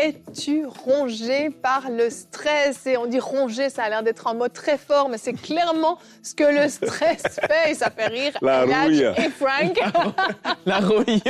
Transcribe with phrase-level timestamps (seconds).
[0.00, 2.86] Es-tu rongé par le stress?
[2.86, 5.98] Et on dit rongé, ça a l'air d'être un mot très fort, mais c'est clairement
[6.22, 7.72] ce que le stress fait.
[7.72, 9.02] Et ça fait rire La rouille.
[9.02, 9.76] et Frank.
[10.66, 11.20] La rouille.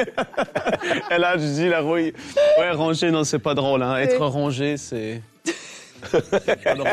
[1.10, 2.12] Et là, je dis la rouille.
[2.58, 3.82] Ouais, rongé, non, c'est pas drôle.
[3.82, 3.96] Hein.
[3.96, 5.22] Être rongé, c'est.
[6.30, 6.88] c'est pas drôle.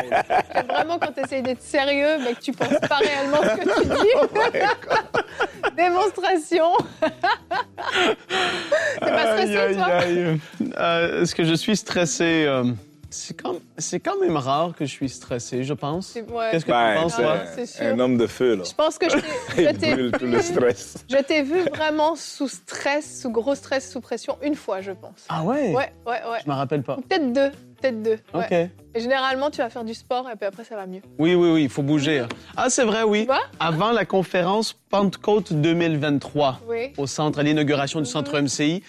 [0.54, 3.80] C'est vraiment quand tu essayes d'être sérieux, mais que tu penses pas réellement ce que
[3.82, 3.88] tu
[5.68, 5.74] dis.
[5.76, 6.66] Démonstration.
[9.00, 10.40] T'es pas stressé, Aïe, toi aïe, aïe.
[10.78, 12.44] Euh, Est-ce que je suis stressé?
[12.46, 12.64] euh,
[13.08, 16.08] c'est quand, c'est quand même rare que je suis stressé, je pense.
[16.08, 16.48] C'est- ouais.
[16.50, 17.36] Qu'est-ce que Ben, tu penses, c'est toi?
[17.54, 17.86] c'est sûr.
[17.86, 18.64] un homme de feu, là.
[18.68, 19.16] Je pense que je
[19.72, 20.96] t'ai- tout le stress.
[21.08, 25.24] Je t'ai vu vraiment sous stress, sous gros stress, sous pression, une fois, je pense.
[25.28, 25.72] Ah ouais?
[25.72, 26.38] Ouais, ouais, ouais.
[26.44, 26.96] Je me rappelle pas.
[26.98, 28.18] Ou Peut-être deux, peut-être deux.
[28.34, 28.70] ouais.
[28.94, 31.02] Et généralement, tu vas faire du sport et puis après, ça va mieux.
[31.18, 32.24] Oui, oui, oui, il faut bouger.
[32.56, 33.20] Ah, c'est vrai, oui.
[33.20, 33.42] Tu vois?
[33.60, 36.92] Avant la conférence Pentecôte 2023, Oui.
[36.96, 38.82] au centre, à l'inauguration du centre MCI,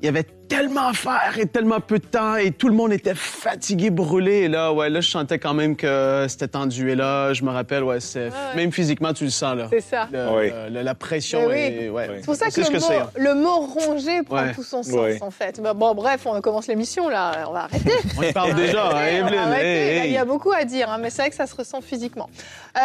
[0.00, 2.92] il y avait tellement à faire et tellement peu de temps et tout le monde
[2.92, 4.42] était fatigué, brûlé.
[4.42, 6.90] Et là, ouais, là, je sentais quand même que c'était tendu.
[6.90, 8.32] Et là, je me rappelle, ouais, c'est ouais.
[8.56, 9.66] même physiquement, tu le sens là.
[9.70, 10.08] C'est ça.
[10.12, 10.50] Le- Oui.
[10.70, 11.84] le- la pression Mais oui.
[11.84, 12.06] est, ouais.
[12.08, 12.14] Oui.
[12.20, 12.96] C'est pour ça que, C'est ce le, que mot, c'est.
[12.96, 13.10] hein.
[13.16, 14.52] le mot rongé prend Ouais.
[14.54, 15.60] tout son sens, en fait.
[15.60, 17.44] Bah, Bon, bref, on commence l'émission, là.
[17.48, 17.92] On va arrêter.
[18.18, 19.52] On y parle déjà, hein, Evelyne.
[19.58, 20.06] hey.
[20.08, 22.28] Il y a beaucoup à dire, hein, mais c'est vrai que ça se ressent physiquement.
[22.76, 22.80] Euh,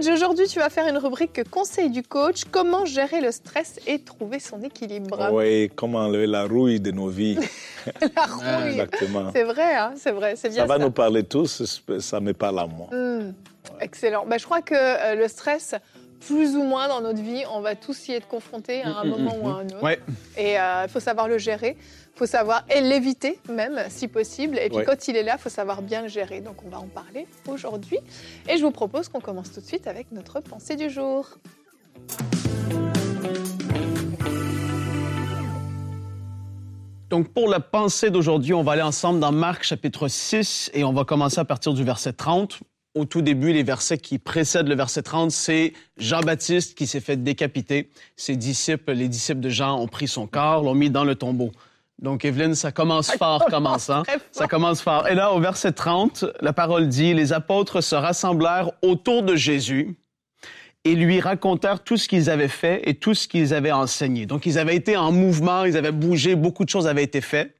[0.00, 2.42] Eladj, aujourd'hui, tu vas faire une rubrique Conseil du coach.
[2.50, 5.28] Comment gérer le stress et trouver son équilibre?
[5.32, 7.38] Oui, comment enlever la rouille de nos vies.
[8.16, 8.70] La rouille.
[8.70, 9.30] Exactement.
[9.34, 10.34] C'est vrai, hein, c'est vrai.
[10.36, 10.78] C'est bien Ça ça.
[10.78, 12.88] va nous parler tous, ça me parle à moi.
[12.92, 13.32] Hmm,
[13.80, 14.24] Excellent.
[14.26, 15.74] Bah, je crois que euh, le stress,
[16.20, 19.08] plus ou moins dans notre vie, on va tous y être confrontés à un Mm,
[19.08, 19.82] mm, moment mm, ou à un autre.
[19.82, 20.00] Ouais.
[20.36, 21.76] Et euh, il faut savoir le gérer.
[22.14, 24.58] Il faut savoir et l'éviter même, si possible.
[24.58, 24.84] Et puis Ouais.
[24.84, 26.40] quand il est là, il faut savoir bien le gérer.
[26.40, 28.00] Donc on va en parler aujourd'hui.
[28.48, 31.28] Et je vous propose qu'on commence tout de suite avec notre pensée du jour.
[37.08, 40.92] Donc, pour la pensée d'aujourd'hui, on va aller ensemble dans Marc chapitre 6 et on
[40.92, 42.60] va commencer à partir du verset 30.
[42.94, 47.16] Au tout début, les versets qui précèdent le verset 30, c'est Jean-Baptiste qui s'est fait
[47.16, 47.88] décapiter.
[48.16, 51.50] Ses disciples, les disciples de Jean, ont pris son corps, l'ont mis dans le tombeau.
[51.98, 54.02] Donc, Evelyne, ça commence fort, commençant.
[54.02, 54.28] très fort.
[54.30, 55.08] Ça commence fort.
[55.08, 59.96] Et là, au verset 30, la parole dit, les apôtres se rassemblèrent autour de Jésus
[60.84, 64.26] et lui racontèrent tout ce qu'ils avaient fait et tout ce qu'ils avaient enseigné.
[64.26, 67.54] Donc, ils avaient été en mouvement, ils avaient bougé, beaucoup de choses avaient été faites.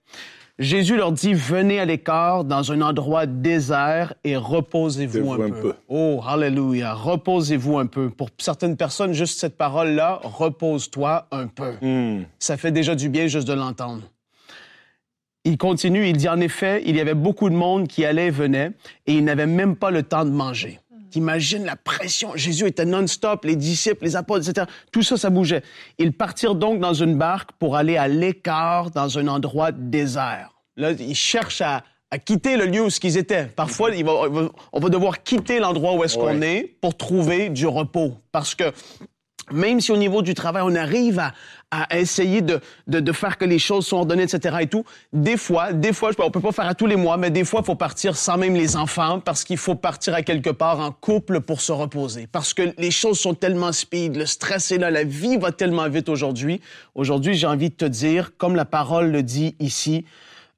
[0.58, 5.60] Jésus leur dit, venez à l'écart dans un endroit désert et reposez-vous un, un peu.
[5.60, 5.74] peu.
[5.86, 8.10] Oh, hallelujah, reposez-vous un peu.
[8.10, 11.74] Pour certaines personnes, juste cette parole-là, repose-toi un peu.
[11.80, 12.24] Hmm.
[12.40, 14.02] Ça fait déjà du bien juste de l'entendre.
[15.44, 18.30] Il continue, il dit en effet, il y avait beaucoup de monde qui allait et
[18.30, 18.72] venait
[19.06, 20.80] et ils n'avaient même pas le temps de manger.
[21.10, 22.32] T'imagines la pression.
[22.34, 24.66] Jésus était non-stop, les disciples, les apôtres, etc.
[24.92, 25.62] Tout ça, ça bougeait.
[25.98, 30.50] Ils partirent donc dans une barque pour aller à l'écart dans un endroit désert.
[30.76, 33.44] Là, ils cherchent à, à quitter le lieu où ils étaient.
[33.46, 37.66] Parfois, il va- on va- devoir quitter l'endroit où est-ce qu'on est pour trouver du
[37.66, 38.14] repos.
[38.32, 38.72] Parce que
[39.50, 41.32] même si au niveau du travail, on arrive à,
[41.70, 44.56] à essayer de, de, de faire que les choses soient ordonnées, etc.
[44.60, 47.30] et tout, des fois, des fois, on peut pas faire à tous les mois, mais
[47.30, 50.50] des fois, il faut partir sans même les enfants parce qu'il faut partir à quelque
[50.50, 52.26] part en couple pour se reposer.
[52.30, 55.88] Parce que les choses sont tellement speed, le stress est là, la vie va tellement
[55.88, 56.60] vite aujourd'hui.
[56.94, 60.06] Aujourd'hui, j'ai envie de te dire, comme la parole le dit ici,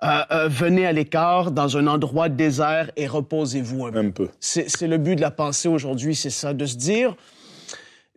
[0.03, 3.99] euh, euh, venez à l'écart dans un endroit désert et reposez-vous un peu.
[3.99, 4.29] Un peu.
[4.41, 7.17] C'est c'est le but de la pensée aujourd'hui, c'est ça, de se dire,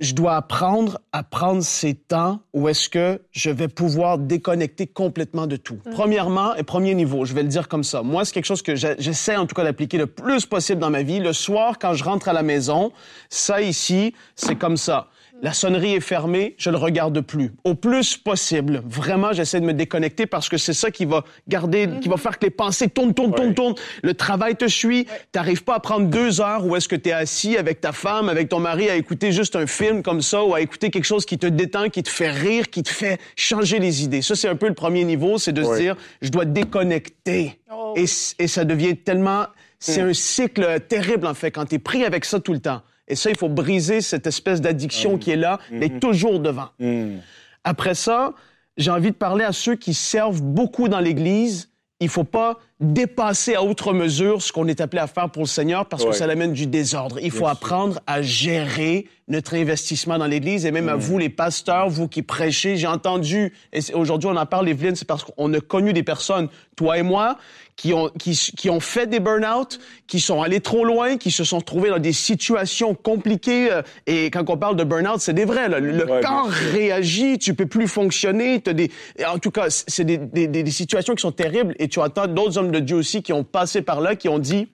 [0.03, 5.47] je dois apprendre à prendre ces temps où est-ce que je vais pouvoir déconnecter complètement
[5.47, 5.77] de tout.
[5.93, 8.03] Premièrement, et premier niveau, je vais le dire comme ça.
[8.03, 11.03] Moi, c'est quelque chose que j'essaie en tout cas d'appliquer le plus possible dans ma
[11.03, 11.19] vie.
[11.19, 12.91] Le soir, quand je rentre à la maison,
[13.29, 15.07] ça ici, c'est comme ça.
[15.43, 17.51] La sonnerie est fermée, je le regarde plus.
[17.65, 18.81] Au plus possible.
[18.85, 22.39] Vraiment, j'essaie de me déconnecter parce que c'est ça qui va garder, qui va faire
[22.39, 23.75] que les pensées tournent, tournent, tournent, tournent.
[24.03, 25.05] Le travail te suit.
[25.33, 28.29] T'arrives pas à prendre deux heures où est-ce que tu es assis avec ta femme,
[28.29, 31.25] avec ton mari, à écouter juste un film comme ça ou à écouter quelque chose
[31.25, 34.21] qui te détend, qui te fait rire, qui te fait changer les idées.
[34.21, 37.59] Ça, c'est un peu le premier niveau, c'est de se dire, je dois déconnecter.
[37.69, 37.95] Oh.
[37.97, 39.47] Et, ça devient tellement...
[39.77, 42.81] C'est un cycle terrible, en fait, quand tu es pris avec ça tout le temps.
[43.07, 46.69] Et ça, il faut briser cette espèce d'addiction qui est là, d'être toujours devant.
[46.79, 47.17] Hmm.
[47.63, 48.33] Après ça,
[48.77, 51.69] j'ai envie de parler à ceux qui servent beaucoup dans l'Église.
[51.99, 55.47] Il faut pas dépasser à outre mesure ce qu'on est appelé à faire pour le
[55.47, 57.17] Seigneur parce que ça amène du désordre.
[57.21, 61.87] Il faut apprendre à gérer notre investissement dans l'Église et même à vous, les pasteurs,
[61.89, 62.75] vous qui prêchez.
[62.75, 66.49] J'ai entendu, et aujourd'hui on en parle, Evelyne, c'est parce qu'on a connu des personnes,
[66.75, 67.37] toi et moi,
[67.75, 71.43] qui ont, qui, qui ont fait des burn-out, qui sont allés trop loin, qui se
[71.43, 73.71] sont trouvés dans des situations compliquées.
[73.71, 75.69] euh, Et quand on parle de burn-out, c'est des vrais.
[75.69, 75.79] Là.
[75.79, 78.61] Le le Ouais, corps réagit, tu peux plus fonctionner.
[78.61, 78.91] T'as des,
[79.27, 81.75] en tout cas, c'est des, des, des, des situations qui sont terribles.
[81.79, 84.39] Et tu entends d'autres hommes de Dieu aussi qui ont passé par là, qui ont
[84.39, 84.67] dit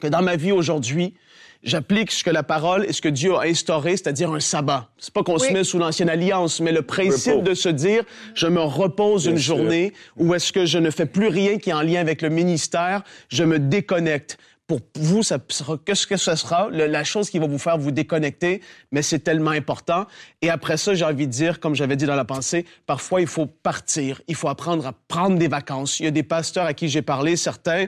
[0.00, 1.14] que dans ma vie aujourd'hui,
[1.62, 4.88] j'applique ce que la parole et ce que Dieu a instauré, c'est-à-dire un sabbat.
[4.98, 7.42] C'est pas qu'on se met sous l'ancienne alliance, mais le principe Repos.
[7.48, 8.04] de se dire,
[8.34, 9.56] je me repose Bien une sûr.
[9.56, 12.30] journée où est-ce que je ne fais plus rien qui est en lien avec le
[12.30, 14.38] ministère, je me déconnecte.
[14.66, 16.68] Pour vous, ça sera, qu'est-ce que ce sera?
[16.70, 18.60] Le- la chose qui va vous faire vous déconnecter,
[18.92, 20.06] mais c'est tellement important.
[20.42, 23.26] Et après ça, j'ai envie de dire, comme j'avais dit dans la pensée, parfois il
[23.26, 25.98] faut partir, il faut apprendre à prendre des vacances.
[25.98, 27.86] Il y a des pasteurs à qui j'ai parlé, certains,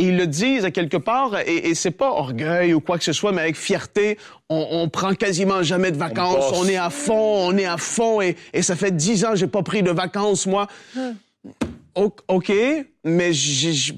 [0.00, 3.04] et ils le disent à quelque part, et, et c'est pas orgueil ou quoi que
[3.04, 4.16] ce soit, mais avec fierté,
[4.48, 8.20] on, on prend quasiment jamais de vacances, on, est à fond, on est à fond,
[8.20, 10.66] et, et ça fait dix ans que j'ai pas pris de vacances, moi.
[10.96, 11.00] O-
[11.94, 12.52] OK,
[13.04, 13.30] mais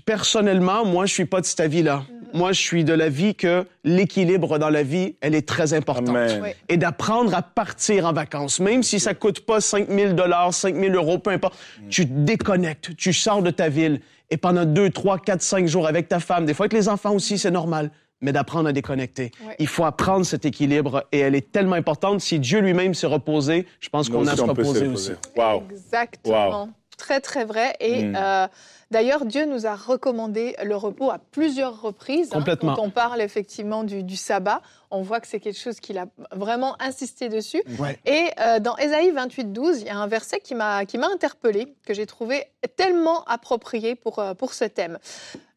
[0.05, 2.05] personnellement, moi, je suis pas de cet avis-là.
[2.35, 6.17] Moi, je suis de l'avis que l'équilibre dans la vie, elle est très importante.
[6.17, 6.51] Oui.
[6.71, 10.75] Et d'apprendre à partir en vacances, même si ça coûte pas 5 000 dollars, 5
[10.75, 11.59] 000 euros, peu importe,
[11.91, 14.01] tu te déconnectes, tu sors de ta ville
[14.31, 17.13] et pendant 2, 3, 4, 5 jours avec ta femme, des fois avec les enfants
[17.13, 17.91] aussi, c'est normal,
[18.23, 19.31] mais d'apprendre à déconnecter.
[19.47, 19.57] Ouais.
[19.59, 22.23] Il faut apprendre cet équilibre et elle est tellement importante.
[22.23, 25.11] Si Dieu lui-même s'est reposé, je pense qu'on a se reposer aussi.
[25.37, 25.65] Wow.
[25.71, 26.71] Exactement.
[27.03, 27.75] Très, très vrai.
[27.81, 28.15] Et Mm.
[28.17, 28.47] euh,
[28.93, 32.29] d'ailleurs, Dieu nous a recommandé le repos à plusieurs reprises.
[32.33, 32.39] hein.
[32.39, 32.75] Complètement.
[32.77, 34.63] Quand on parle effectivement du, du sabbat,
[34.93, 37.63] on voit que c'est quelque chose qu'il a vraiment insisté dessus.
[37.81, 37.99] Ouais.
[38.07, 41.95] Et euh, dans Ésaïe 28, 12, il y a un verset qui m'a interpellé, que
[41.95, 42.45] j'ai trouvé
[42.77, 44.99] tellement approprié pour, euh, pour ce thème.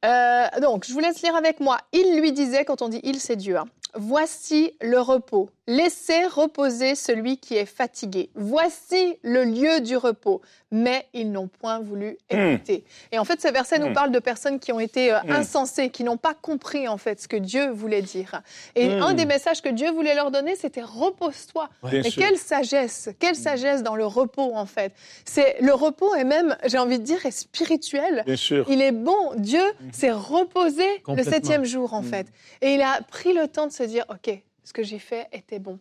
[0.05, 1.77] Euh, donc, je vous laisse lire avec moi.
[1.91, 3.57] Il lui disait, quand on dit il, c'est Dieu.
[3.57, 3.65] hein.
[3.97, 5.49] Voici le repos.
[5.67, 8.29] Laissez reposer celui qui est fatigué.
[8.35, 10.41] Voici le lieu du repos.
[10.69, 12.83] Mais ils n'ont point voulu écouter.
[13.13, 13.93] Et en fait, ce verset nous Mm.
[13.93, 15.31] parle de personnes qui ont été euh, Mm.
[15.31, 18.41] insensées, qui n'ont pas compris en fait ce que Dieu voulait dire.
[18.75, 19.01] Et Mm.
[19.01, 21.69] un des messages que Dieu voulait leur donner, c'était repose-toi.
[21.83, 22.21] Bien Mais sûr.
[22.23, 24.93] quelle sagesse, quelle sagesse dans le repos en fait.
[25.25, 28.23] C'est le repos est même, j'ai envie de dire, est spirituel.
[28.25, 28.65] Bien sûr.
[28.69, 29.33] Il est bon.
[29.37, 32.27] Dieu s'est reposé le septième jour, en fait.
[32.61, 35.59] Et il a pris le temps de se dire, OK, ce que j'ai fait était
[35.59, 35.79] bon.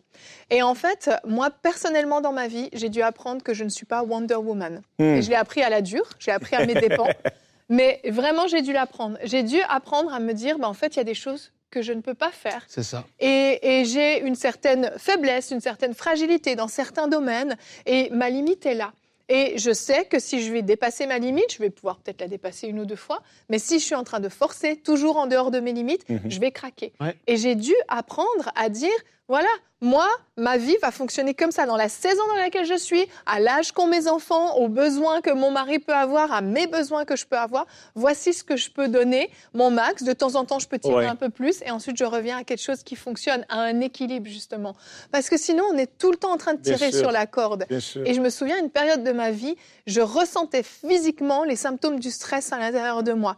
[0.49, 3.85] Et en fait, moi, personnellement, dans ma vie, j'ai dû apprendre que je ne suis
[3.85, 4.81] pas Wonder Woman.
[4.99, 5.03] Hmm.
[5.03, 7.09] Et je l'ai appris à la dure, je l'ai appris à mes dépens.
[7.69, 9.17] Mais vraiment, j'ai dû l'apprendre.
[9.23, 11.81] J'ai dû apprendre à me dire, bah, en fait, il y a des choses que
[11.81, 12.63] je ne peux pas faire.
[12.67, 13.03] C'est ça.
[13.19, 18.65] Et, et j'ai une certaine faiblesse, une certaine fragilité dans certains domaines, et ma limite
[18.67, 18.93] est là.
[19.29, 22.27] Et je sais que si je vais dépasser ma limite, je vais pouvoir peut-être la
[22.27, 25.25] dépasser une ou deux fois, mais si je suis en train de forcer toujours en
[25.27, 26.21] dehors de mes limites, Mhm.
[26.29, 26.93] je vais craquer.
[27.01, 27.15] Ouais.
[27.27, 28.91] Et j'ai dû apprendre à dire,
[29.27, 29.47] voilà,
[29.81, 30.07] moi,
[30.37, 33.71] ma vie va fonctionner comme ça, dans la saison dans laquelle je suis, à l'âge
[33.71, 37.25] qu'ont mes enfants, aux besoins que mon mari peut avoir, à mes besoins que je
[37.25, 37.65] peux avoir.
[37.95, 40.03] Voici ce que je peux donner, mon max.
[40.03, 41.05] De temps en temps, je peux tirer Ouais.
[41.07, 44.27] un peu plus, et ensuite, je reviens à quelque chose qui fonctionne, à un équilibre,
[44.27, 44.75] justement.
[45.11, 47.65] Parce que sinon, on est tout le temps en train de tirer sur la corde.
[47.69, 49.55] Et je me souviens, une période de ma vie,
[49.87, 53.37] je ressentais physiquement les symptômes du stress à l'intérieur de moi.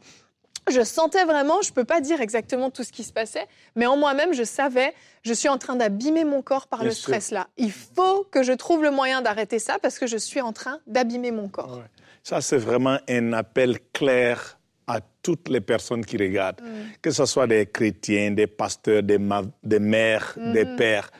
[0.70, 3.96] Je sentais vraiment, je peux pas dire exactement tout ce qui se passait, mais en
[3.98, 4.94] moi-même, je savais,
[5.24, 7.04] je suis en train d'abîmer mon corps par Bien le sûr.
[7.04, 7.48] stress là.
[7.58, 10.80] Il faut que je trouve le moyen d'arrêter ça parce que je suis en train
[10.88, 11.78] d'abîmer mon corps.
[11.78, 11.84] Ouais.
[12.24, 16.62] Ça, c'est vraiment un appel clair à toutes les personnes qui regardent,
[17.02, 21.12] que ce soit des chrétiens, des pasteurs, des, mères, des pères,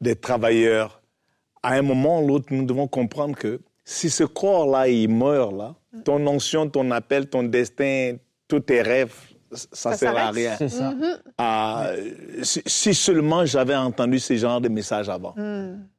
[0.00, 1.00] des travailleurs.
[1.62, 5.74] À un moment ou l'autre, nous devons comprendre que si ce corps-là, il meurt, là,
[6.04, 8.16] ton onction, ton appel, ton destin,
[8.52, 9.14] tous tes rêves,
[9.50, 10.56] ça Ça ne sert à rien.
[10.68, 10.92] Ça.
[11.38, 11.86] Ah,
[12.42, 15.34] si, si seulement j'avais entendu ce genre de messages avant.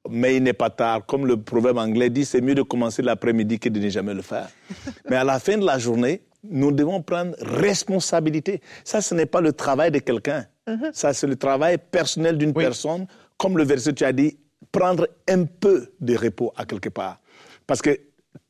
[0.10, 1.04] Mais il n'est pas tard.
[1.06, 4.22] Comme le proverbe anglais dit, c'est mieux de commencer l'après-midi que de ne jamais le
[4.22, 4.50] faire.
[5.10, 8.62] Mais à la fin de la journée, nous devons prendre responsabilité.
[8.84, 10.46] Ça, ce n'est pas le travail de quelqu'un.
[10.94, 12.64] Ça, c'est le travail personnel d'une Oui.
[12.64, 13.08] personne.
[13.38, 14.38] Comme le verset, tu as dit,
[14.72, 17.20] prendre un peu de repos à quelque part.
[17.66, 17.98] Parce que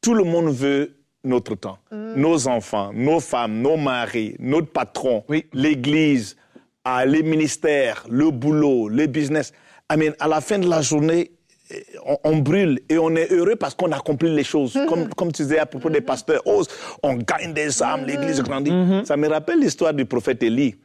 [0.01, 1.77] tout le monde veut notre temps.
[1.91, 5.45] Nos enfants, nos femmes, nos maris, notre patron, Oui.
[5.53, 6.35] l'église,
[6.83, 9.53] ah, les ministères, le boulot, le business.
[9.91, 11.31] I mean, à la fin de la journée,
[11.71, 14.77] eh, on, on brûle et on est heureux parce qu'on accomplit les choses.
[14.89, 16.61] Comme, comme tu disais à propos des pasteurs, oh,
[17.03, 18.71] on gagne des âmes, l'église grandit.
[19.05, 20.75] Ça me rappelle l'histoire du prophète Élie.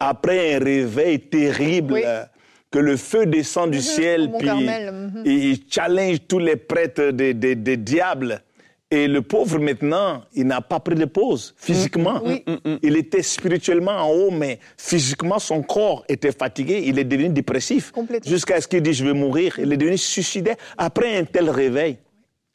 [0.00, 2.02] Après un réveil terrible, Oui.
[2.04, 2.22] euh,
[2.70, 4.48] que le feu descend du ciel, puis
[5.24, 8.40] il challenge tous les prêtres des des- des diables.
[8.90, 12.22] Et le pauvre maintenant, il n'a pas pris de pause physiquement.
[12.24, 12.42] Oui.
[12.82, 16.84] Il était spirituellement en haut, mais physiquement, son corps était fatigué.
[16.86, 17.92] Il est devenu dépressif.
[18.24, 19.58] Jusqu'à ce qu'il dise, je vais mourir.
[19.58, 21.98] Il est devenu suicidaire après un tel réveil.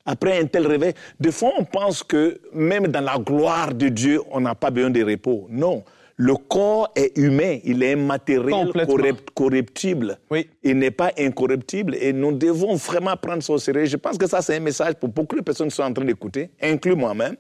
[0.05, 4.19] Après un tel réveil, des fois, on pense que même dans la gloire de Dieu,
[4.31, 5.47] on n'a pas besoin de repos.
[5.49, 5.83] Non.
[6.15, 8.95] Le corps est humain, il est un matériel Complètement.
[8.95, 10.19] correct- corruptible.
[10.29, 10.47] Oui.
[10.61, 13.85] Il n'est pas incorruptible et nous devons vraiment prendre ça au sérieux.
[13.85, 16.05] Je pense que ça, c'est un message pour beaucoup de personnes qui sont en train
[16.05, 17.35] d'écouter, inclus moi-même.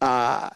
[0.00, 0.50] Ah,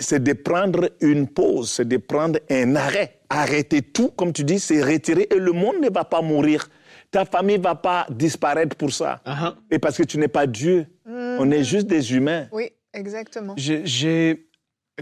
[0.00, 3.16] c'est de prendre une pause, c'est de prendre un arrêt.
[3.28, 6.68] Arrêter tout, comme tu dis, c'est retirer et le monde ne va pas mourir.
[7.10, 9.20] Ta famille ne va pas disparaître pour ça.
[9.26, 9.54] Uh-huh.
[9.70, 10.86] Et parce que tu n'es pas Dieu.
[11.06, 12.46] On est juste des humains.
[12.52, 13.54] Oui, exactement.
[13.56, 14.46] J'ai,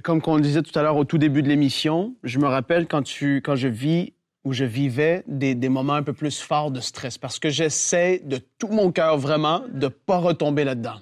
[0.02, 2.86] comme on le disait tout à l'heure au tout début de l'émission, je me rappelle
[2.86, 4.12] quand, tu, quand je vis
[4.44, 8.20] ou je vivais des, des moments un peu plus forts de stress parce que j'essaie
[8.24, 11.00] de tout mon cœur vraiment de pas retomber là-dedans.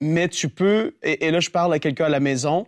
[0.00, 2.66] Mais tu peux, et là je parle à quelqu'un à la maison,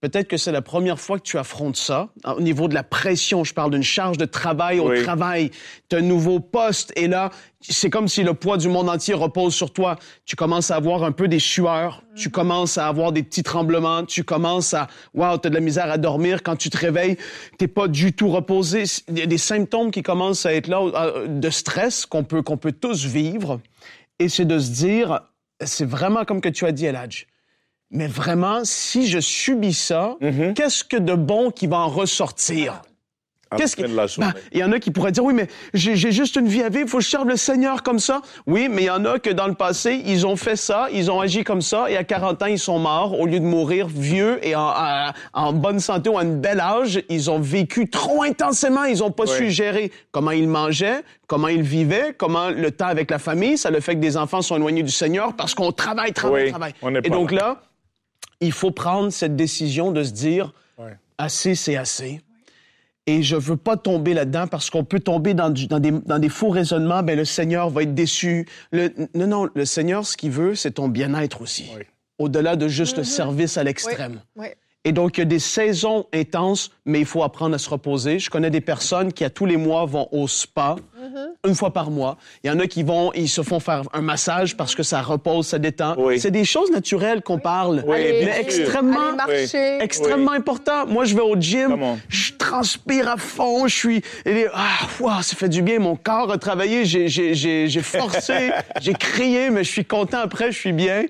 [0.00, 2.08] peut-être que c'est la première fois que tu affrontes ça.
[2.24, 5.02] Au niveau de la pression, je parle d'une charge de travail au Oui.
[5.02, 5.50] travail,
[5.88, 7.30] tu as un nouveau poste et là,
[7.60, 9.96] c'est comme si le poids du monde entier repose sur toi.
[10.24, 14.04] Tu commences à avoir un peu des sueurs, tu commences à avoir des petits tremblements,
[14.04, 16.42] tu commences à, wow, tu as de la misère à dormir.
[16.42, 17.18] Quand tu te réveilles,
[17.58, 18.84] t'es pas du tout reposé.
[19.08, 22.42] Il y a des symptômes qui commencent à être là euh, de stress qu'on peut,
[22.42, 23.60] qu'on peut tous vivre.
[24.18, 25.20] Et c'est de se dire,
[25.62, 27.26] c'est vraiment comme que tu as dit, Eladj.
[27.90, 30.16] Mais vraiment, si je subis ça,
[30.54, 32.82] qu'est-ce que de bon qui va en ressortir?
[33.52, 33.82] À Qu'est-ce qui...
[33.82, 36.68] Ben, il y en a qui pourraient dire, oui, mais j'ai juste une vie à
[36.68, 38.22] vivre, il faut que je serve le Seigneur comme ça.
[38.46, 41.10] Oui, mais il y en a que dans le passé, ils ont fait ça, ils
[41.10, 43.18] ont agi comme ça, et à 40 ans, ils sont morts.
[43.18, 46.60] Au lieu de mourir vieux et en, en- en bonne santé ou à un bel
[46.60, 49.36] âge, ils ont vécu trop intensément, ils ont pas Oui.
[49.36, 53.72] su gérer comment ils mangeaient, comment ils vivaient, comment le temps avec la famille, ça
[53.72, 56.74] le fait que des enfants sont éloignés du Seigneur parce qu'on travaille, travaille, Oui, travaille.
[56.82, 57.60] on Et pas donc là.
[58.40, 60.96] Il faut prendre cette décision de se dire, Ouais.
[61.18, 62.20] assez, c'est assez.
[63.06, 66.18] Et je veux pas tomber là-dedans parce qu'on peut tomber dans, du- dans des, dans
[66.18, 67.02] des faux raisonnements.
[67.02, 68.46] Ben, le Seigneur va être déçu.
[68.72, 71.66] Le- non, non, le Seigneur, ce qu'il veut, c'est ton bien-être aussi.
[71.76, 71.82] Oui.
[72.18, 74.20] Au-delà de juste le service à l'extrême.
[74.36, 74.46] Oui.
[74.84, 78.18] Et donc, il y a des saisons intenses, mais il faut apprendre à se reposer.
[78.18, 80.76] Je connais des personnes qui, à tous les mois, vont au spa,
[81.46, 82.16] une fois par mois.
[82.44, 85.00] Il y en a qui vont, ils se font faire un massage parce que ça
[85.02, 85.94] repose, ça détend.
[85.98, 86.20] Oui.
[86.20, 89.78] C'est des choses naturelles qu'on parle, Oui, mais extrêmement marcher.
[89.80, 90.86] extrêmement important.
[90.86, 91.98] Moi, je vais au gym, Comment?
[92.08, 94.02] je transpire à fond, je suis...
[94.24, 97.82] et- ah, wow, ça fait du bien, mon corps a travaillé, j'ai- j'ai j'ai- j'ai
[97.82, 101.04] forcé, j'ai crié, mais je suis content après, je suis bien.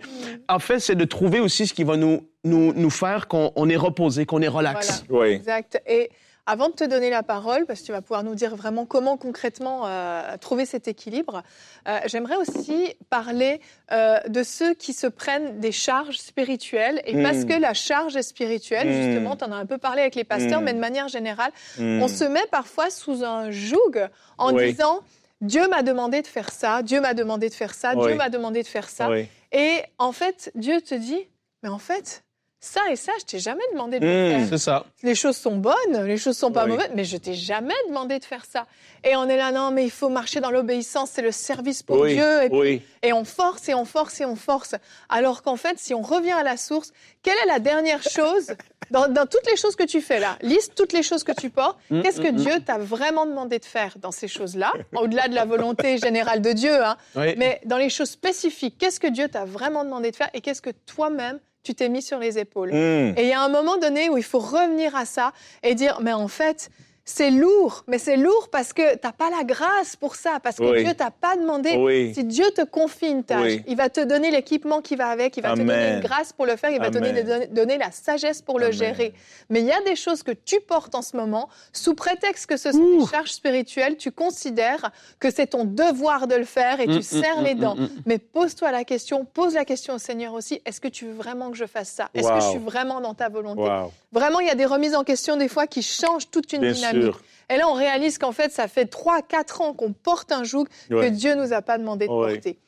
[0.48, 3.68] En fait, c'est de trouver aussi ce qui va nous, nous, nous faire qu'on on
[3.68, 5.04] est reposé, qu'on est relax.
[5.08, 5.28] Voilà.
[5.30, 5.34] Oui.
[5.36, 5.80] Exact.
[5.86, 6.10] Et
[6.50, 9.16] avant de te donner la parole, parce que tu vas pouvoir nous dire vraiment comment
[9.16, 11.42] concrètement euh, trouver cet équilibre,
[11.88, 13.60] euh, j'aimerais aussi parler
[13.92, 17.00] euh, de ceux qui se prennent des charges spirituelles.
[17.06, 17.22] Et Mm.
[17.22, 19.02] parce que la charge spirituelle, Mm.
[19.02, 20.64] justement, tu en as un peu parlé avec les pasteurs, Mm.
[20.64, 23.92] mais de manière générale, on se met parfois sous un joug
[24.38, 24.72] en Oui.
[24.72, 25.00] disant
[25.40, 28.06] Dieu m'a demandé de faire ça, Dieu m'a demandé de faire ça, Oui.
[28.08, 29.08] Dieu m'a demandé de faire ça.
[29.08, 29.26] Oui.
[29.52, 31.22] Et en fait, Dieu te dit
[31.62, 32.22] Mais en fait,
[32.62, 34.38] ça et ça, je t'ai jamais demandé de le Mm.
[34.40, 34.84] faire C'est ça.
[35.02, 36.72] les choses sont bonnes, les choses sont pas Oui.
[36.72, 38.66] mauvaises, mais je t'ai jamais demandé de faire ça.
[39.02, 42.00] Et on est là, non, mais il faut marcher dans l'obéissance, c'est le service pour
[42.00, 42.14] Oui.
[42.14, 42.42] Dieu.
[42.42, 42.82] Et, puis- Oui.
[43.02, 44.74] et on force et on force et on force.
[45.08, 48.52] Alors qu'en fait, si on revient à la source, quelle est la dernière chose
[48.90, 50.36] dans, dans toutes les choses que tu fais là?
[50.42, 51.78] Liste toutes les choses que tu portes.
[51.88, 54.70] Mm, Qu'est-ce que Dieu t'a vraiment demandé de faire dans ces choses-là?
[54.94, 57.34] Au-delà de la volonté générale de Dieu, hein, Oui.
[57.38, 60.60] mais dans les choses spécifiques, qu'est-ce que Dieu t'a vraiment demandé de faire et qu'est-ce
[60.60, 63.14] que toi-même tu t'es mis sur les épaules Mm.
[63.16, 66.00] et il y a un moment donné où il faut revenir à ça et dire,
[66.00, 66.70] mais en fait,
[67.12, 70.62] c'est lourd, mais c'est lourd parce que t'as pas la grâce pour ça, parce que
[70.64, 70.84] Oui.
[70.84, 71.76] Dieu t'a pas demandé.
[71.76, 72.12] Oui.
[72.14, 73.62] Si Dieu te confie une tâche, Oui.
[73.66, 76.46] il va te donner l'équipement qui va avec, il va te donner une grâce pour
[76.46, 77.08] le faire, il va te Amen.
[77.14, 78.78] donner, donner- donner la sagesse pour le Amen.
[78.78, 79.14] gérer.
[79.48, 82.56] Mais il y a des choses que tu portes en ce moment, sous prétexte que
[82.56, 86.86] ce sont des charges spirituelles, tu considères que c'est ton devoir de le faire et
[86.86, 87.74] tu Mm, serres mm, les mm, dents.
[87.76, 87.90] mm, mm.
[88.06, 91.50] Mais pose-toi la question, pose la question au Seigneur aussi, est-ce que tu veux vraiment
[91.50, 92.08] que je fasse ça?
[92.14, 93.60] Est-ce que je suis vraiment dans ta volonté?
[93.62, 93.92] Wow.
[94.12, 96.72] Vraiment, il y a des remises en question des fois qui changent toute une Bien
[96.72, 96.99] dynamique.
[96.99, 96.99] sûr.
[97.48, 101.08] Et là, on réalise qu'en fait, ça fait 3-4 ans qu'on porte un joug que.
[101.08, 102.34] Dieu nous a pas demandé de Ouais.
[102.34, 102.58] porter.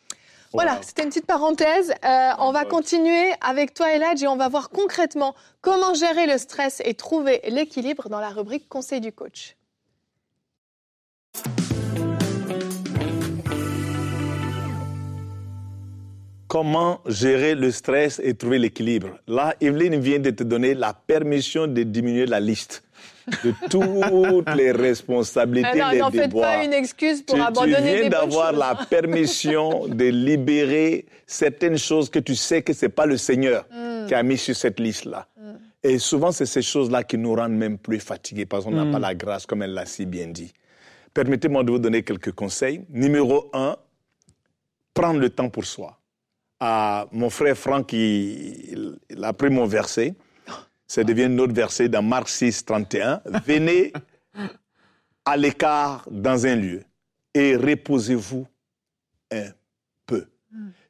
[0.53, 0.79] Voilà, Wow.
[0.83, 1.95] c'était une petite parenthèse.
[2.05, 6.37] Euh, on va continuer avec toi, Eladj, et on va voir concrètement comment gérer le
[6.37, 9.57] stress et trouver l'équilibre dans la rubrique Conseil du coach.
[16.49, 19.19] Comment gérer le stress et trouver l'équilibre?
[19.27, 22.83] Là, Evelyne vient de te donner la permission de diminuer la liste.
[23.45, 26.59] De toutes les responsabilités, Alors, les n'en faites déboires.
[26.59, 32.11] pas une excuse pour tu, abandonner tu viens d'avoir la permission de libérer certaines choses
[32.11, 34.07] que tu sais que c'est pas le Seigneur Mm.
[34.07, 35.27] qui a mis sur cette liste-là.
[35.85, 38.93] Et souvent, c'est ces choses-là qui nous rendent même plus fatigués parce qu'on n'a Mm.
[38.93, 40.53] pas la grâce, comme elle l'a si bien dit.
[41.15, 42.83] Permettez-moi de vous donner quelques conseils.
[42.91, 43.77] Numéro un,
[44.95, 45.99] prendre le temps pour soi.
[46.61, 50.15] Ah, mon frère Franck, il, il a pris mon verset.
[50.93, 53.23] Ça devient notre verset dans Marc 6, 31.
[53.47, 53.95] Venez
[55.25, 56.83] à l'écart dans un lieu
[57.33, 58.47] et reposez-vous
[59.31, 59.53] un
[60.05, 60.27] peu.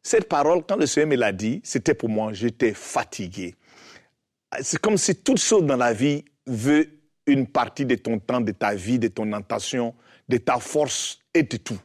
[0.02, 3.54] Cette parole, quand le Seigneur me l'a dit, c'était pour moi, j'étais fatigué.
[4.61, 6.88] C'est comme si toute chose dans la vie veut
[7.26, 9.94] une partie de ton temps, de ta vie, de ton intention,
[10.28, 11.78] de ta force et de tout.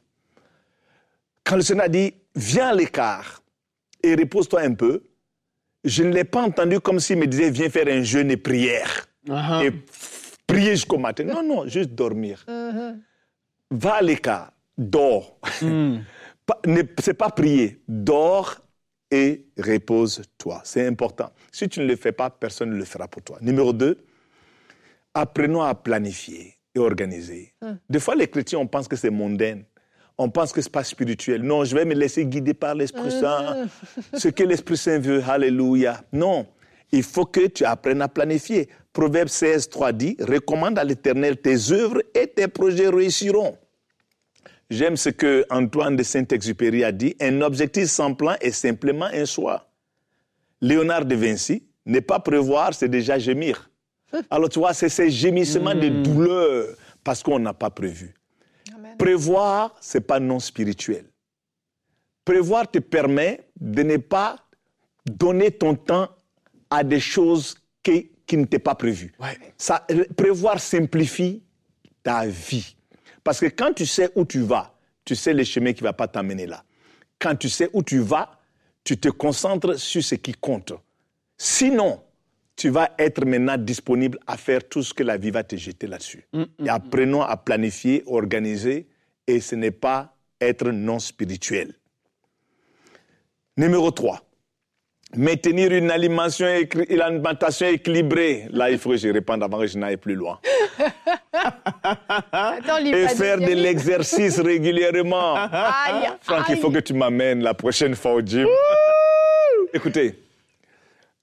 [1.44, 3.44] Quand le Seigneur a dit, viens à l'écart
[4.02, 5.07] et repose-toi un peu,
[5.84, 9.08] je ne l'ai pas entendu comme s'il me disait, viens faire un jeûne et prière
[9.28, 9.66] Uh-huh.
[9.66, 9.72] et
[10.48, 11.26] prier jusqu'au matin.
[11.26, 12.46] Non, non, juste dormir.
[13.70, 15.38] Va à l'écart, dors.
[16.66, 18.56] Ne- C'est pas prier, dors
[19.12, 20.62] et repose-toi.
[20.64, 21.30] C'est important.
[21.52, 23.38] Si tu ne le fais pas, personne ne le fera pour toi.
[23.42, 23.98] Numéro deux,
[25.14, 27.54] apprenons à planifier et organiser.
[27.90, 29.60] Des fois, les chrétiens, on pense que c'est mondain.
[30.18, 31.44] On pense que ce n'est pas spirituel.
[31.44, 33.68] Non, je vais me laisser guider par l'Esprit Saint.
[34.14, 36.02] Ce que l'Esprit Saint veut, Alléluia.
[36.12, 36.48] Non,
[36.92, 38.70] il faut que tu apprennes à planifier.
[38.94, 43.58] Proverbe 16, 3 dit, recommande à l'Éternel tes œuvres et tes projets réussiront.
[44.70, 49.26] J'aime ce que Antoine de Saint-Exupéry a dit, un objectif sans plan est simplement un
[49.26, 49.70] choix.
[50.62, 53.70] Léonard de Vinci, ne pas prévoir, c'est déjà gémir.
[54.30, 58.14] Alors tu vois, c'est ces gémissements de douleur parce qu'on n'a pas prévu.
[58.98, 61.06] Prévoir, c'est pas non spirituel.
[62.26, 64.38] Prévoir te permet de ne pas
[65.06, 66.10] donner ton temps
[66.70, 69.14] à des choses qui, qui ne t'étaient pas prévues.
[69.20, 69.38] Ouais.
[69.58, 69.86] Ça,
[70.16, 71.44] prévoir simplifie
[72.04, 72.76] ta vie.
[73.24, 75.94] Parce que quand tu sais où tu vas, tu sais le chemin qui ne va
[75.94, 76.64] pas t'amener là.
[77.20, 78.40] Quand tu sais où tu vas,
[78.84, 80.74] tu te concentres sur ce qui compte.
[81.38, 82.02] Sinon,
[82.58, 85.88] tu vas être maintenant disponible à faire tout ce que la vie va te jeter
[85.88, 86.26] là-dessus.
[86.34, 88.88] Et apprenons à planifier, organiser,
[89.28, 91.74] et ce n'est pas être non spirituel.
[93.58, 94.22] Numéro 3.
[95.16, 98.48] Maintenir une alimentation, écri- une alimentation équilibrée.
[98.52, 100.38] Là, il faut que je réponde avant que je n'aille plus loin.
[101.34, 105.36] Attends, Et faire de l'exercice régulièrement.
[105.36, 108.48] Aïe, Franck, il faut que tu m'amènes la prochaine fois au gym.
[109.74, 110.16] Écoutez,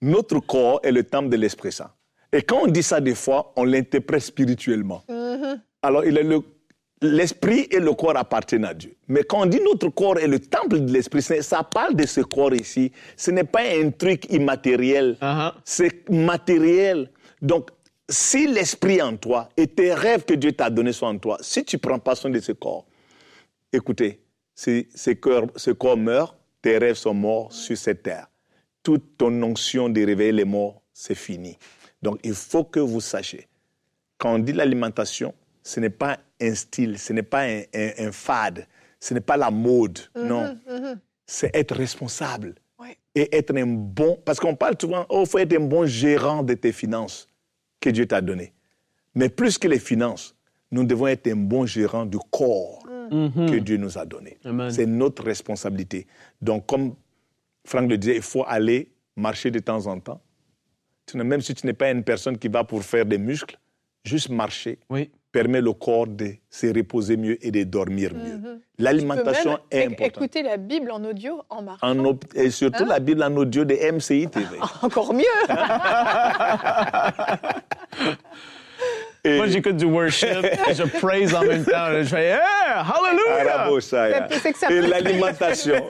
[0.05, 1.91] notre corps est le temple de l'Esprit Saint.
[2.33, 5.03] Et quand on dit ça des fois, on l'interprète spirituellement.
[5.83, 6.43] Alors, il est le-
[7.01, 8.97] l'esprit et le corps appartiennent à Dieu.
[9.09, 12.07] Mais quand on dit notre corps est le temple de l'Esprit Saint, ça parle de
[12.07, 12.91] ce corps ici.
[13.17, 15.17] Ce n'est pas un truc immatériel.
[15.21, 15.53] Uh-huh.
[15.65, 17.11] C'est matériel.
[17.41, 17.71] Donc,
[18.09, 21.39] si l'esprit est en toi et tes rêves que Dieu t'a donnés sont en toi,
[21.41, 22.85] si tu prends pas soin de ce corps,
[23.73, 24.21] écoutez,
[24.55, 28.27] si ce corps, ce corps meurt, tes rêves sont morts sur cette terre.
[28.85, 31.59] Toute ton onction de réveiller les morts, c'est fini.
[32.03, 33.49] Donc, il faut que vous sachiez,
[34.19, 38.13] quand on dit l'alimentation, ce n'est pas un style, ce n'est pas un, un- un
[38.13, 38.67] fade,
[39.01, 40.57] ce n'est pas la mode, non.
[41.27, 42.97] C'est être responsable Ouais.
[43.15, 44.19] et être un bon.
[44.25, 47.27] Parce qu'on parle souvent, oh, il faut être un bon gérant de tes finances
[47.81, 48.53] que Dieu t'a donné.
[49.15, 50.35] Mais plus que les finances,
[50.71, 54.39] nous devons être un bon gérant du corps que Dieu nous a donné.
[54.71, 56.07] C'est notre responsabilité.
[56.43, 56.95] Donc, comme
[57.67, 60.21] Franck le disait, il faut aller marcher de temps en temps.
[61.15, 63.59] Même si tu n'es pas une personne qui va pour faire des muscles,
[64.05, 65.11] juste marcher Oui.
[65.33, 68.41] permet le corps de se reposer mieux et de dormir mieux.
[68.41, 70.17] Peux L'alimentation est éc- importante.
[70.17, 71.87] écouter la Bible en audio en marchant.
[71.87, 74.59] En op- et surtout la Bible en audio de MCI TV.
[74.83, 75.25] Encore mieux.
[79.27, 81.89] Et- Moi, j'écoute du worship, et je praise en même temps.
[81.97, 83.81] Je fais, yeah, hallelujah!
[83.81, 84.09] Ça
[84.71, 85.83] Et l'alimentation.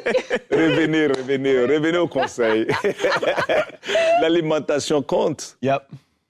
[0.51, 2.69] revenez, revenez, revenez au conseil.
[4.21, 5.57] l'alimentation compte.
[5.63, 5.83] Yep.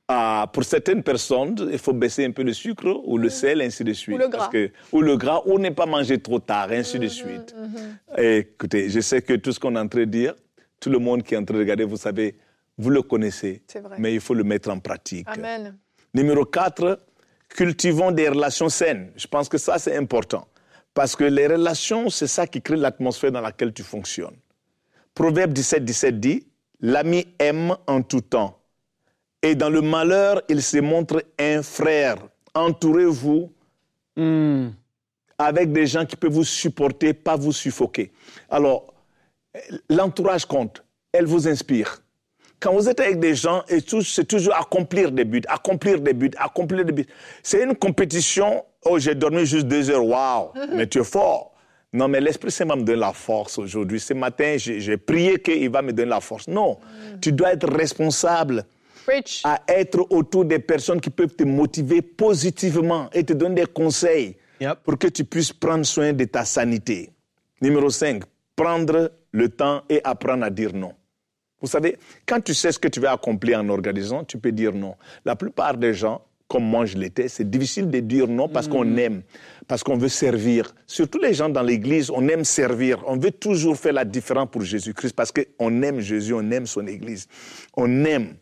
[0.08, 3.84] Ah, pour certaines personnes, il faut baisser un peu le sucre ou le sel, ainsi
[3.84, 4.16] de suite.
[4.16, 4.38] Ou le gras.
[4.38, 7.54] Parce que, ou le gras, ou ne pas manger trop tard, ainsi de suite.
[8.18, 10.34] Et écoutez, je sais que tout ce qu'on est en train de dire,
[10.78, 12.36] tout le monde qui est en train de regarder, vous savez,
[12.76, 13.62] vous le connaissez.
[13.66, 13.96] C'est vrai.
[13.98, 15.26] Mais il faut le mettre en pratique.
[15.28, 15.74] Amen.
[16.14, 17.00] Numéro 4,
[17.48, 19.10] cultivons des relations saines.
[19.16, 20.46] Je pense que ça, c'est important.
[20.94, 24.36] Parce que les relations, c'est ça qui crée l'atmosphère dans laquelle tu fonctionnes.
[25.12, 26.46] Proverbe 17, 17 dit,
[26.80, 28.60] L'ami aime en tout temps.
[29.42, 32.16] Et dans le malheur, il se montre un frère.
[32.54, 33.50] Entourez-vous
[35.38, 38.12] avec des gens qui peuvent vous supporter, pas vous suffoquer.
[38.48, 38.94] Alors,
[39.88, 40.84] l'entourage compte.
[41.12, 42.03] Elle vous inspire.
[42.64, 46.14] Quand vous êtes avec des gens, et tout, c'est toujours accomplir des buts, accomplir des
[46.14, 47.06] buts, accomplir des buts.
[47.42, 48.64] C'est une compétition.
[48.86, 51.52] Oh, j'ai dormi juste deux heures, waouh, mais tu es fort.
[51.92, 54.00] Non, mais l'Esprit Saint va me donner la force aujourd'hui.
[54.00, 56.48] Ce matin, j'ai prié qu'il va me donner la force.
[56.48, 56.78] Non,
[57.20, 58.64] tu dois être responsable
[59.04, 59.42] Preach.
[59.44, 64.36] à être autour des personnes qui peuvent te motiver positivement et te donner des conseils
[64.60, 64.78] Yep.
[64.84, 67.10] pour que tu puisses prendre soin de ta sanité.
[67.60, 68.22] Numéro 5,
[68.56, 70.92] prendre le temps et apprendre à dire non.
[71.64, 71.96] Vous savez,
[72.26, 74.96] quand tu sais ce que tu veux accomplir en organisant, tu peux dire non.
[75.24, 78.98] La plupart des gens, comme moi je l'étais, c'est difficile de dire non parce qu'on
[78.98, 79.22] aime,
[79.66, 80.74] parce qu'on veut servir.
[80.86, 83.02] Surtout les gens dans l'église, on aime servir.
[83.06, 86.86] On veut toujours faire la différence pour Jésus-Christ parce qu'on aime Jésus, on aime son
[86.86, 87.28] église.
[87.74, 88.34] On aime.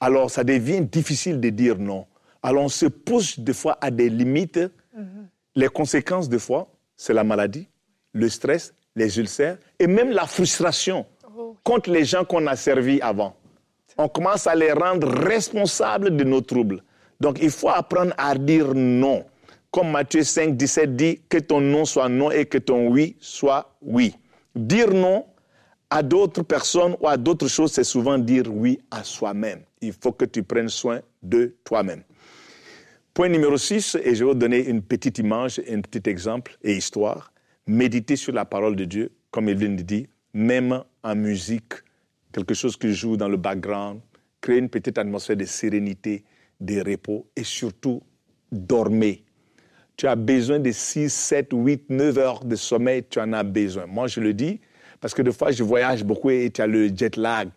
[0.00, 2.04] Alors ça devient difficile de dire non.
[2.42, 4.58] Alors on se pousse des fois à des limites.
[5.54, 7.68] Les conséquences, des fois, c'est la maladie,
[8.12, 11.06] le stress, les ulcères et même la frustration
[11.62, 13.36] contre les gens qu'on a servis avant.
[13.98, 16.82] On commence à les rendre responsables de nos troubles.
[17.20, 19.24] Donc il faut apprendre à dire non.
[19.70, 23.76] Comme Matthieu 5, 17 dit, que ton non soit non et que ton oui soit
[23.82, 24.14] oui.
[24.54, 25.24] Dire non
[25.90, 29.60] à d'autres personnes ou à d'autres choses, c'est souvent dire oui à soi-même.
[29.80, 32.02] Il faut que tu prennes soin de toi-même.
[33.14, 36.76] Point numéro 6, et je vais vous donner une petite image, un petit exemple et
[36.76, 37.32] histoire.
[37.66, 41.74] Méditer sur la parole de Dieu, comme Evelyne dit, même en musique,
[42.32, 44.00] quelque chose qui joue dans le background,
[44.40, 46.24] créer une petite atmosphère de sérénité,
[46.60, 48.02] de repos et surtout
[48.50, 49.18] dormir.
[49.96, 53.86] Tu as besoin de 6, 7, 8, 9 heures de sommeil, tu en as besoin.
[53.86, 54.60] Moi, je le dis
[55.00, 57.48] parce que des fois, je voyage beaucoup et tu as le jet lag.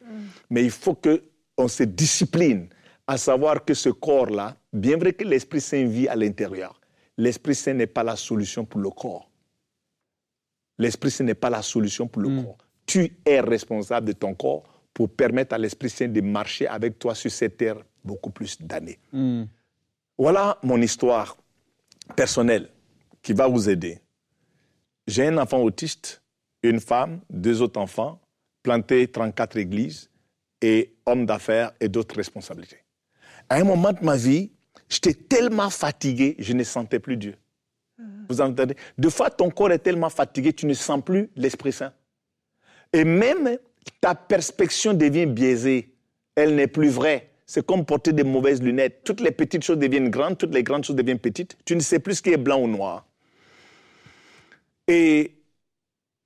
[0.50, 2.68] Mais il faut qu'on se discipline
[3.08, 6.80] à savoir que ce corps-là, bien vrai que l'Esprit Saint vit à l'intérieur,
[7.18, 9.30] l'Esprit Saint n'est pas la solution pour le corps.
[10.78, 12.58] L'Esprit Saint n'est pas la solution pour le corps.
[12.90, 14.64] Tu es responsable de ton corps
[14.96, 18.98] pour permettre à l'Esprit Saint de marcher avec toi sur cette terre beaucoup plus d'années.
[20.18, 21.38] Voilà mon histoire
[22.16, 22.68] personnelle
[23.22, 24.00] qui va vous aider.
[25.06, 26.24] J'ai un enfant autiste,
[26.64, 28.20] une femme, deux autres enfants,
[28.64, 30.10] planté 34 églises
[30.60, 32.84] et homme d'affaires et d'autres responsabilités.
[33.50, 34.52] À un moment de ma vie,
[34.90, 37.36] j'étais tellement fatigué, je ne sentais plus Dieu.
[38.30, 38.76] Vous entendez?
[38.98, 41.94] Des fois, ton corps est tellement fatigué, tu ne sens plus l'Esprit Saint.
[42.94, 43.58] Et même
[44.02, 45.94] ta perspective devient biaisée.
[46.36, 47.30] Elle n'est plus vraie.
[47.46, 49.04] C'est comme porter des mauvaises lunettes.
[49.04, 51.58] Toutes les petites choses deviennent grandes, toutes les grandes choses deviennent petites.
[51.66, 53.06] Tu ne sais plus ce qui est blanc ou noir.
[54.88, 55.36] Et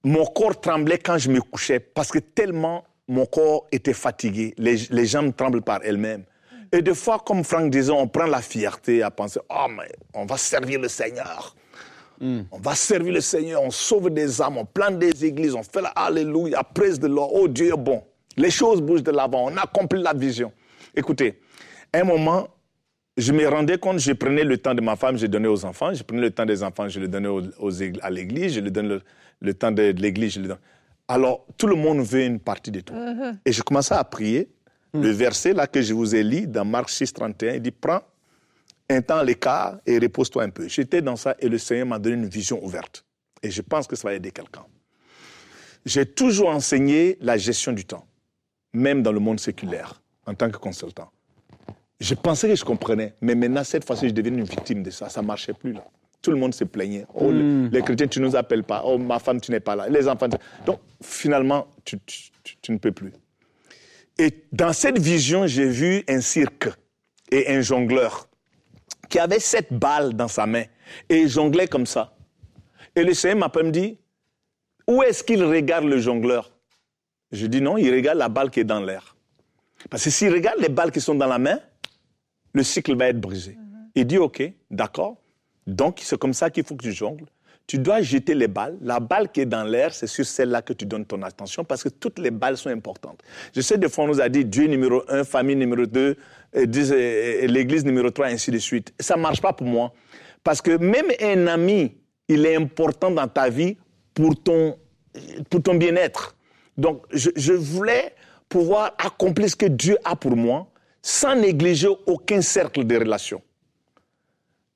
[0.03, 4.53] mon corps tremblait quand je me couchais parce que tellement mon corps était fatigué.
[4.57, 6.23] Les, les jambes tremblent par elles-mêmes.
[6.71, 10.25] Et des fois, comme Franck disait, on prend la fierté à penser, oh, mais on
[10.25, 11.55] va servir le Seigneur.
[12.51, 15.81] On va servir le Seigneur, on sauve des âmes, on plante des églises, on fait
[15.81, 18.03] la Alléluia, praise de Lord, oh Dieu est bon.
[18.37, 20.51] Les choses bougent de l'avant, on accomplit la vision.
[20.95, 21.39] Écoutez,
[21.91, 22.47] à un moment,
[23.17, 25.93] je me rendais compte, je prenais le temps de ma femme, je donnais aux enfants,
[25.93, 28.71] je prenais le temps des enfants, je le donnais aux, aux à l'église, je le
[28.71, 29.01] donne le,
[29.41, 30.59] le temps de, de l'église, je le donne.
[31.07, 32.93] Alors, tout le monde veut une partie de tout.
[33.45, 34.49] Et je commençais à prier.
[34.93, 38.01] Le verset là que je vous ai lu dans Marc 6, 31, il dit Prends
[38.89, 40.67] un temps l'écart et repose-toi un peu.
[40.67, 43.05] J'étais dans ça et le Seigneur m'a donné une vision ouverte.
[43.41, 44.65] Et je pense que ça va aider quelqu'un.
[45.85, 48.05] J'ai toujours enseigné la gestion du temps,
[48.73, 51.11] même dans le monde séculaire, en tant que consultant.
[51.99, 55.09] Je pensais que je comprenais, mais maintenant, cette fois-ci, je deviens une victime de ça.
[55.09, 55.85] Ça ne marchait plus là.
[56.21, 57.05] Tout le monde se plaignait.
[57.13, 58.81] Oh, le- les chrétiens, tu ne nous appelles pas.
[58.85, 59.89] Oh, ma femme, tu n'es pas là.
[59.89, 60.29] Les enfants.
[60.29, 63.11] tu- Donc, finalement, tu- tu- tu- tu ne peux plus.
[64.17, 66.69] Et dans cette vision, j'ai vu un cirque
[67.31, 68.29] et un jongleur
[69.13, 70.63] qui avait sept balles dans sa main
[71.07, 72.15] et il jonglait comme ça.
[72.95, 73.99] Et le Seigneur m'a me dit,
[74.87, 76.51] où est-ce qu'il regarde le jongleur?
[77.31, 79.15] Je dis non, il regarde la balle qui est dans l'air.
[79.91, 81.59] Parce que s'il regarde les balles qui sont dans la main,
[82.53, 83.55] le cycle va être brisé.
[83.93, 85.17] Il dit, OK, d'accord.
[85.67, 87.27] Donc, c'est comme ça qu'il faut que tu jongles.
[87.67, 88.79] Tu dois jeter les balles.
[88.81, 91.83] La balle qui est dans l'air, c'est sur celle-là que tu donnes ton attention parce
[91.83, 93.21] que toutes les balles sont importantes.
[93.55, 96.17] Je sais, des fois, on nous a dit Dieu numéro un, famille numéro deux,
[96.53, 98.93] l'église numéro trois, ainsi de suite.
[98.99, 99.93] Ça ne marche pas pour moi.
[100.43, 103.77] Parce que même un ami, il est important dans ta vie
[104.13, 104.77] pour ton,
[105.49, 106.35] pour ton bien-être.
[106.77, 108.13] Donc, je, voulais
[108.49, 110.67] pouvoir accomplir ce que Dieu a pour moi
[111.01, 113.41] sans négliger aucun cercle de relations.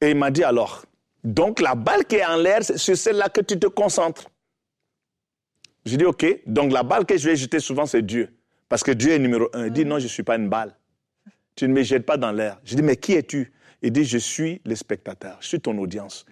[0.02, 0.86] Et il m'a dit alors,
[1.24, 4.30] donc la balle qui est en l'air, c'est celle-là que tu te concentres.
[5.86, 8.30] J'ai dit, OK, donc la balle que je vais jeter souvent, c'est Dieu.
[8.68, 9.68] Parce que Dieu est numéro un.
[9.68, 10.76] Il dit, non, je ne suis pas une balle.
[11.58, 12.60] Tu ne me jettes pas dans l'air.
[12.64, 13.52] Je dis, mais qui es-tu?
[13.82, 16.26] Il dit, je suis le spectateur, je suis ton audience,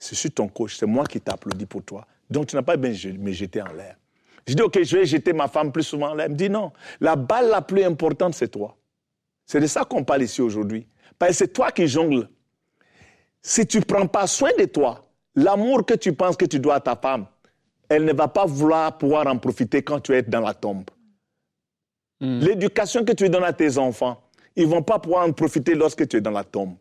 [0.00, 2.04] je suis ton coach, c'est moi qui t'applaudis pour toi.
[2.28, 3.96] Donc tu n'as pas besoin de me jeter en l'air.
[4.46, 6.18] Je dis, OK, je vais jeter ma femme plus souvent.
[6.18, 8.76] Elle me dit, non, la balle la plus importante, c'est toi.
[9.46, 10.86] C'est de ça qu'on parle ici aujourd'hui.
[11.16, 12.28] Parce que c'est toi qui jongles.
[13.40, 15.04] Si tu ne prends pas soin de toi,
[15.36, 17.26] l'amour que tu penses que tu dois à ta femme,
[17.88, 20.90] elle ne va pas vouloir pouvoir en profiter quand tu es dans la tombe.
[22.20, 22.40] Hmm.
[22.40, 24.20] L'éducation que tu donnes à tes enfants,
[24.56, 26.76] ils vont pas pouvoir en profiter lorsque tu es dans la tombe.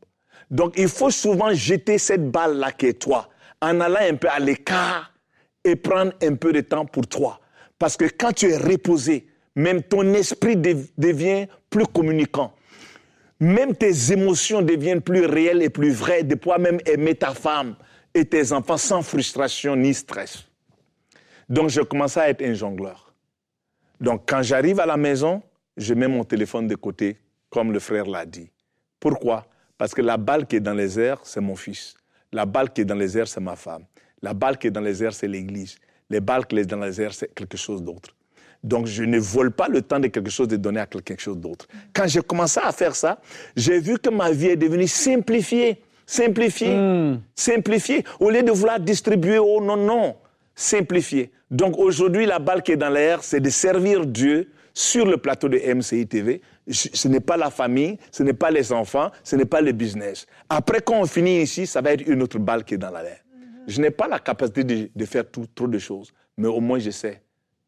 [0.49, 3.29] Donc il faut souvent jeter cette balle-là qui est toi,
[3.61, 5.13] en allant un peu à l'écart
[5.63, 7.39] et prendre un peu de temps pour toi.
[7.79, 12.53] Parce que quand tu es reposé, même ton esprit devient plus communicant.
[13.39, 17.75] Même tes émotions deviennent plus réelles et plus vraies de pouvoir même aimer ta femme
[18.13, 20.45] et tes enfants sans frustration ni stress.
[21.49, 23.13] Donc je commençais à être un jongleur.
[23.99, 25.41] Donc quand j'arrive à la maison,
[25.75, 27.17] je mets mon téléphone de côté,
[27.51, 28.49] comme le frère l'a dit.
[28.99, 29.45] Pourquoi?
[29.77, 31.95] Parce que la balle qui est dans les airs, c'est mon fils.
[32.31, 33.83] La balle qui est dans les airs, c'est ma femme.
[34.21, 35.77] La balle qui est dans les airs, c'est l'Église.
[36.09, 38.15] Les balles qui sont dans les airs, c'est quelque chose d'autre.
[38.63, 41.37] Donc, je ne vole pas le temps de quelque chose de donner à quelque chose
[41.37, 41.67] d'autre.
[41.93, 43.19] Quand j'ai commencé à faire ça,
[43.55, 45.81] j'ai vu que ma vie est devenue simplifiée.
[46.05, 46.75] Simplifiée.
[46.75, 47.21] Hmm.
[47.35, 48.03] Simplifiée.
[48.19, 50.15] Au lieu de vouloir distribuer, oh non, non.
[50.53, 51.31] Simplifiée.
[51.49, 55.49] Donc, aujourd'hui, la balle qui est dans l'air, c'est de servir Dieu sur le plateau
[55.49, 56.41] de MCI TV.
[56.69, 60.27] Ce n'est pas la famille, ce n'est pas les enfants, ce n'est pas le business.
[60.49, 63.19] Après, quand on finit ici, ça va être une autre balle qui est dans l'air.
[63.67, 65.23] Je n'ai pas la capacité de, faire
[65.55, 67.21] trop de choses, mais au moins je sais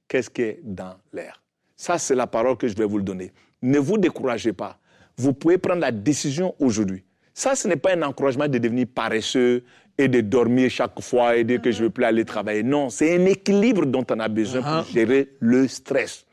[0.07, 1.41] qu'est-ce qui est dans l'air.
[1.75, 3.31] Ça, c'est la parole que je vais vous le donner.
[3.61, 4.77] Ne vous découragez pas.
[5.17, 7.03] Vous pouvez prendre la décision aujourd'hui.
[7.33, 9.63] Ça, ce n'est pas un encouragement de devenir paresseux
[9.97, 12.63] et de dormir chaque fois et dire que je ne veux plus aller travailler.
[12.63, 14.93] Non, c'est un équilibre dont on a besoin pour uh-huh.
[14.93, 16.25] gérer le stress.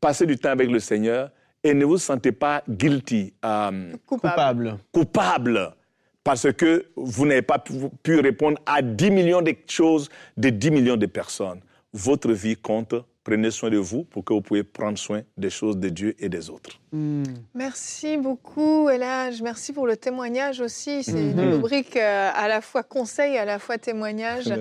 [0.00, 1.30] Passez du temps avec le Seigneur
[1.62, 3.34] et ne vous sentez pas guilty.
[3.44, 4.78] Euh, coupable.
[4.92, 5.74] Coupable
[6.24, 7.62] parce que vous n'avez pas
[8.02, 11.60] pu répondre à 10 millions de choses de 10 millions de personnes.
[11.92, 12.94] Votre vie compte.
[13.22, 16.30] Prenez soin de vous pour que vous puissiez prendre soin des choses de Dieu et
[16.30, 16.80] des autres.
[16.90, 17.22] Hmm.
[17.54, 19.42] Merci beaucoup, Elage.
[19.42, 21.04] Merci pour le témoignage aussi.
[21.04, 21.52] C'est une mhm.
[21.52, 24.52] rubrique euh, à la fois conseil, à la fois témoignage.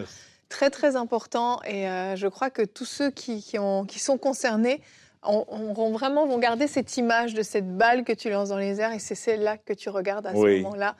[0.49, 1.61] Très, très important.
[1.63, 4.81] Et euh, je crois que tous ceux qui, ont, qui sont concernés
[5.23, 8.93] on, vraiment vont garder cette image de cette balle que tu lances dans les airs
[8.93, 10.95] et c'est celle-là que tu regardes à ce moment-là.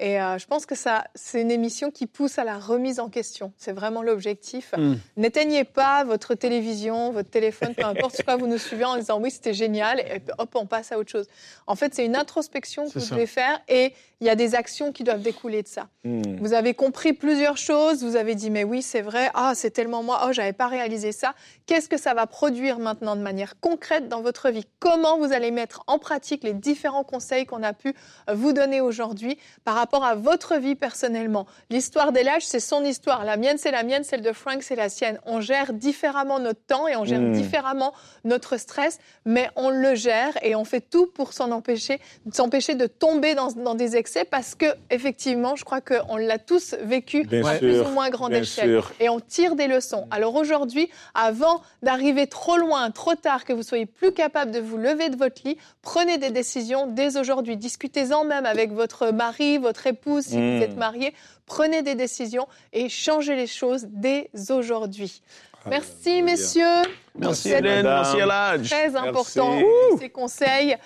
[0.00, 3.08] Et euh, je pense que ça, c'est une émission qui pousse à la remise en
[3.08, 3.52] question.
[3.56, 4.74] C'est vraiment l'objectif.
[4.76, 4.94] Hmm.
[5.16, 9.30] N'éteignez pas votre télévision, votre téléphone, peu importe quoi vous nous suivez en disant oui,
[9.30, 11.28] c'était génial, et hop, on passe à autre chose.
[11.68, 14.90] En fait, c'est une introspection que vous devez faire et il y a des actions
[14.90, 15.88] qui doivent découler de ça.
[16.02, 16.22] Hmm.
[16.40, 20.02] Vous avez compris plusieurs choses, vous avez dit mais oui, c'est vrai, ah, c'est tellement
[20.02, 21.34] moi, oh, j'avais pas réalisé ça.
[21.66, 24.66] Qu'est-ce que ça va produire maintenant de manière concrète dans votre vie?
[24.80, 27.94] Comment vous allez mettre en pratique les différents conseils qu'on a pu
[28.32, 31.46] vous donner aujourd'hui par rapport à votre vie personnellement.
[31.70, 33.24] L'histoire des lâches, c'est son histoire.
[33.24, 35.18] La mienne, c'est la mienne, celle de Frank, c'est la sienne.
[35.26, 37.32] On gère différemment notre temps et on gère hmm.
[37.32, 37.92] différemment
[38.24, 42.00] notre stress, mais on le gère et on fait tout pour s'en empêcher,
[42.32, 47.26] s'empêcher de tomber dans, des excès parce que, effectivement, je crois qu'on l'a tous vécu
[47.44, 48.80] à plus ou moins grande échelle.
[49.00, 50.06] Et on tire des leçons.
[50.10, 54.76] Alors aujourd'hui, avant d'arriver trop loin, trop tard, que vous soyez plus capable de vous
[54.76, 57.56] lever de votre lit, prenez des décisions dès aujourd'hui.
[57.56, 60.62] Discutez-en même avec votre mari, votre votre épouse, si vous hmm.
[60.62, 61.14] êtes marié,
[61.46, 65.20] prenez des décisions et changez les choses dès aujourd'hui.
[65.66, 66.82] Merci, messieurs.
[67.16, 67.84] Merci, Hélène.
[67.84, 68.70] Merci, Eladj.
[68.70, 69.58] Très important,
[70.00, 70.76] ces conseils.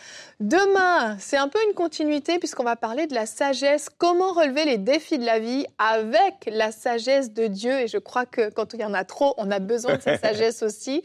[0.41, 3.89] Demain, c'est un peu une continuité puisqu'on va parler de la sagesse.
[3.97, 7.73] Comment relever les défis de la vie avec la sagesse de Dieu?
[7.81, 10.19] Et je crois que quand il y en a trop, on a besoin de sa
[10.19, 11.03] sagesse aussi.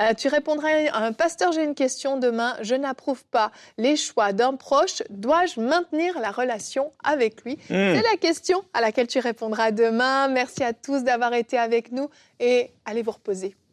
[0.00, 2.56] Euh, tu répondras à un pasteur, j'ai une question demain.
[2.62, 5.02] Je n'approuve pas les choix d'un proche.
[5.10, 7.54] Dois-je maintenir la relation avec lui?
[7.68, 7.94] Hmm.
[7.94, 10.28] C'est la question à laquelle tu répondras demain.
[10.28, 12.08] Merci à tous d'avoir été avec nous
[12.40, 13.54] et allez vous reposer.